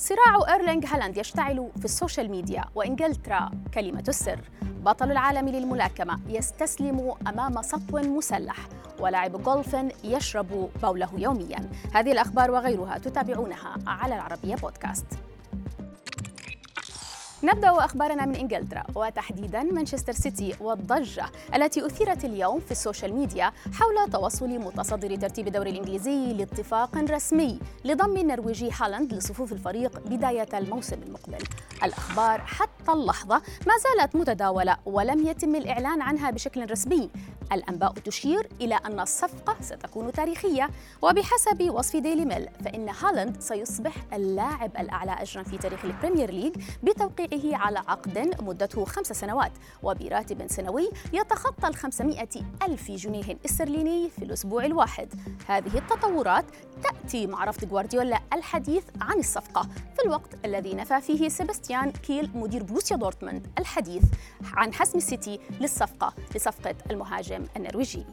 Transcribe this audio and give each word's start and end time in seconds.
صراع 0.00 0.54
إيرلينغ 0.54 0.86
هالاند 0.86 1.16
يشتعل 1.16 1.70
في 1.78 1.84
ال 1.84 1.91
social 1.91 2.30
media 2.30 2.64
وإنجلترا 2.74 3.50
كلمة 3.74 4.04
السر؟ 4.08 4.40
بطل 4.62 5.10
العالم 5.10 5.48
للملاكمة 5.48 6.20
يستسلم 6.28 7.14
أمام 7.28 7.62
سطو 7.62 7.98
مسلح 7.98 8.56
ولاعب 9.00 9.42
جولف 9.42 9.76
يشرب 10.04 10.70
بوله 10.82 11.10
يوميا. 11.16 11.70
هذه 11.94 12.12
الأخبار 12.12 12.50
وغيرها 12.50 12.98
تتابعونها 12.98 13.76
على 13.86 14.14
العربية 14.14 14.54
بودكاست. 14.54 15.06
نبدأ 17.42 17.68
أخبارنا 17.68 18.26
من 18.26 18.36
إنجلترا 18.36 18.82
وتحديدا 18.94 19.62
مانشستر 19.62 20.12
سيتي 20.12 20.54
والضجة 20.60 21.26
التي 21.54 21.86
أثيرت 21.86 22.24
اليوم 22.24 22.60
في 22.60 22.70
ال 22.70 22.76
social 22.76 23.14
media 23.14 23.52
حول 23.72 24.10
توصل 24.12 24.48
متصدر 24.48 25.16
ترتيب 25.16 25.46
الدوري 25.46 25.70
الإنجليزي 25.70 26.32
لاتفاق 26.32 26.96
رسمي 26.96 27.60
لضم 27.84 28.16
النرويجي 28.16 28.70
هالاند 28.80 29.14
لصفوف 29.14 29.52
الفريق 29.52 30.00
بداية 30.06 30.48
الموسم 30.54 31.02
المقبل. 31.06 31.44
الأخبار 31.84 32.40
حتى 32.40 32.92
اللحظة 32.92 33.42
ما 33.66 33.72
زالت 33.78 34.16
متداولة 34.16 34.76
ولم 34.86 35.26
يتم 35.26 35.54
الإعلان 35.54 36.02
عنها 36.02 36.30
بشكل 36.30 36.70
رسمي. 36.70 37.10
الأنباء 37.52 37.92
تشير 37.92 38.48
إلى 38.60 38.74
أن 38.74 39.00
الصفقة 39.00 39.56
ستكون 39.60 40.12
تاريخية 40.12 40.70
وبحسب 41.02 41.70
وصف 41.70 41.96
ديلي 41.96 42.24
ميل 42.24 42.48
فإن 42.64 42.88
هالاند 42.88 43.40
سيصبح 43.40 43.94
اللاعب 44.12 44.70
الأعلى 44.78 45.12
أجرا 45.22 45.42
في 45.42 45.58
تاريخ 45.58 45.84
البريمير 45.84 46.30
ليج 46.30 46.54
بتوقيعه 47.28 47.58
على 47.58 47.78
عقد 47.78 48.42
مدته 48.42 48.84
خمس 48.84 49.06
سنوات 49.06 49.52
وبراتب 49.82 50.46
سنوي 50.46 50.90
يتخطى 51.12 51.68
ال 51.68 51.74
500 51.74 52.28
ألف 52.62 52.90
جنيه 52.90 53.38
استرليني 53.44 54.10
في 54.10 54.24
الأسبوع 54.24 54.64
الواحد. 54.64 55.08
هذه 55.46 55.78
التطورات 55.78 56.44
تأتي 56.82 57.26
مع 57.26 57.44
رفض 57.44 57.72
غوارديولا 57.72 58.20
الحديث 58.32 58.84
عن 59.00 59.18
الصفقة 59.18 59.62
في 59.96 60.04
الوقت 60.04 60.28
الذي 60.44 60.74
نفى 60.74 61.00
فيه 61.00 61.28
سيباستيان 61.28 61.90
كيل 61.90 62.30
مدير 62.34 62.62
بوروسيا 62.62 62.96
دورتموند 62.96 63.46
الحديث 63.58 64.02
عن 64.54 64.74
حسم 64.74 64.98
السيتي 64.98 65.40
للصفقة 65.60 66.14
لصفقة 66.34 66.74
المهاجم 66.90 67.44
النرويجي. 67.56 68.04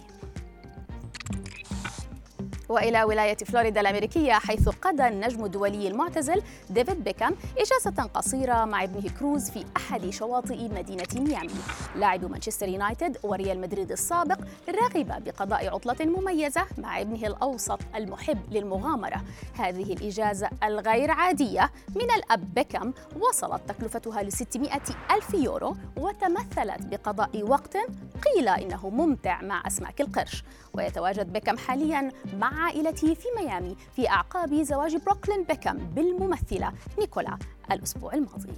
وإلى 2.69 3.03
ولاية 3.03 3.37
فلوريدا 3.37 3.81
الأمريكية 3.81 4.33
حيث 4.33 4.69
قضى 4.69 5.07
النجم 5.07 5.45
الدولي 5.45 5.87
المعتزل 5.87 6.41
ديفيد 6.69 7.03
بيكام 7.03 7.35
إجازة 7.57 8.03
قصيرة 8.13 8.65
مع 8.65 8.83
ابنه 8.83 9.09
كروز 9.19 9.49
في 9.49 9.65
أحد 9.77 10.09
شواطئ 10.09 10.67
مدينة 10.67 11.07
ميامي. 11.15 11.49
لاعب 11.95 12.31
مانشستر 12.31 12.67
يونايتد 12.67 13.17
وريال 13.23 13.61
مدريد 13.61 13.91
السابق 13.91 14.37
رغب 14.69 15.23
بقضاء 15.23 15.75
عطلة 15.75 16.05
مميزة 16.05 16.65
مع 16.77 17.01
ابنه 17.01 17.27
الأوسط 17.27 17.79
المحب 17.95 18.53
للمغامرة. 18.53 19.21
هذه 19.53 19.93
الإجازة 19.93 20.49
الغير 20.63 21.11
عادية 21.11 21.71
من 21.95 22.11
الأب 22.15 22.53
بيكام 22.53 22.93
وصلت 23.19 23.61
تكلفتها 23.67 24.23
ل 24.23 24.31
600 24.31 24.71
ألف 25.11 25.33
يورو 25.33 25.75
وتمثلت 25.97 26.85
بقضاء 26.85 27.43
وقت 27.43 27.77
قيل 28.25 28.49
إنه 28.49 28.89
ممتع 28.89 29.41
مع 29.41 29.63
أسماك 29.67 30.01
القرش. 30.01 30.43
ويتواجد 30.73 31.33
بيكام 31.33 31.57
حاليا 31.57 32.11
مع 32.37 32.54
عائلته 32.55 33.13
في 33.13 33.27
ميامي 33.37 33.75
في 33.95 34.09
أعقاب 34.09 34.53
زواج 34.63 34.95
بروكلين 34.95 35.43
بيكام 35.43 35.77
بالممثلة 35.77 36.71
نيكولا 36.99 37.37
الأسبوع 37.71 38.13
الماضي. 38.13 38.53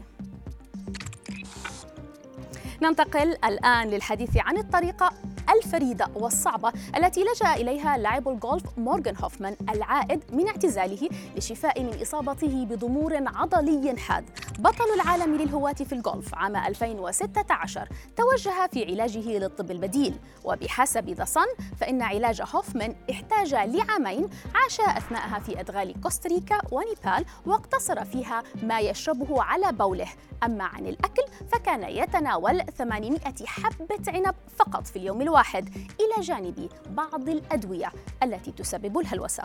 ننتقل 2.81 3.37
الآن 3.45 3.89
للحديث 3.89 4.37
عن 4.37 4.57
الطريقة 4.57 5.13
الفريدة 5.57 6.07
والصعبة 6.15 6.73
التي 6.97 7.23
لجأ 7.23 7.53
إليها 7.53 7.97
لاعب 7.97 8.27
الجولف 8.27 8.63
مورغان 8.77 9.15
هوفمان 9.23 9.55
العائد 9.69 10.23
من 10.33 10.47
اعتزاله 10.47 11.09
للشفاء 11.35 11.83
من 11.83 12.01
إصابته 12.01 12.65
بضمور 12.65 13.13
عضلي 13.27 13.95
حاد. 13.97 14.23
بطل 14.59 14.85
العالم 14.95 15.35
للهواة 15.35 15.73
في 15.73 15.93
الجولف 15.93 16.35
عام 16.35 16.55
2016 16.55 17.87
توجه 18.17 18.67
في 18.71 18.85
علاجه 18.85 19.37
للطب 19.37 19.71
البديل. 19.71 20.13
وبحسب 20.43 21.09
ذا 21.09 21.25
صن 21.25 21.47
فإن 21.77 22.01
علاج 22.01 22.41
هوفمان 22.41 22.95
احتاج 23.11 23.53
لعامين 23.53 24.29
عاش 24.55 24.79
أثناءها 24.81 25.39
في 25.39 25.59
أدغال 25.59 26.01
كوستاريكا 26.01 26.57
ونيبال 26.71 27.25
واقتصر 27.45 28.05
فيها 28.05 28.43
ما 28.63 28.79
يشربه 28.79 29.43
على 29.43 29.71
بوله. 29.71 30.07
أما 30.43 30.63
عن 30.63 30.87
الأكل 30.87 31.23
فكان 31.51 31.83
يتناول 31.83 32.61
800 32.77 33.19
حبة 33.45 33.99
عنب 34.07 34.35
فقط 34.57 34.87
في 34.87 34.95
اليوم 34.95 35.21
الواحد. 35.21 35.46
إلى 35.99 36.21
جانب 36.21 36.69
بعض 36.89 37.29
الأدوية 37.29 37.91
التي 38.23 38.51
تسبب 38.51 38.99
الهلوسة. 38.99 39.43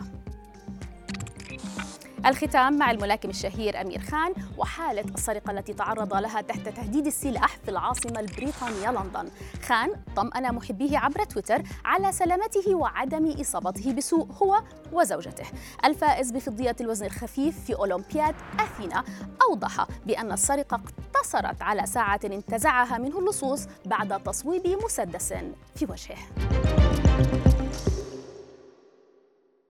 الختام 2.25 2.77
مع 2.77 2.91
الملاكم 2.91 3.29
الشهير 3.29 3.81
أمير 3.81 4.01
خان 4.01 4.33
وحالة 4.57 5.05
السرقة 5.15 5.51
التي 5.51 5.73
تعرض 5.73 6.13
لها 6.13 6.41
تحت 6.41 6.69
تهديد 6.69 7.07
السلاح 7.07 7.57
في 7.57 7.71
العاصمة 7.71 8.19
البريطانية 8.19 8.91
لندن. 8.91 9.29
خان 9.63 9.89
طمأن 10.15 10.55
محبيه 10.55 10.97
عبر 10.97 11.23
تويتر 11.23 11.63
على 11.85 12.11
سلامته 12.11 12.75
وعدم 12.75 13.31
إصابته 13.41 13.93
بسوء 13.93 14.27
هو 14.43 14.63
وزوجته. 14.91 15.45
الفائز 15.85 16.31
بفضية 16.31 16.75
الوزن 16.81 17.05
الخفيف 17.05 17.65
في 17.65 17.75
أولمبياد 17.75 18.35
أثينا 18.59 19.03
أوضح 19.49 19.87
بأن 20.05 20.31
السرقة 20.31 20.81
اقتصرت 21.15 21.61
على 21.61 21.85
ساعة 21.85 22.19
انتزعها 22.23 22.97
منه 22.97 23.19
اللصوص 23.19 23.67
بعد 23.85 24.23
تصويب 24.23 24.67
مسدس 24.83 25.33
في 25.75 25.85
وجهه. 25.85 26.72